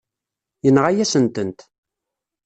Yenɣa-yasen-tent. 0.63 1.59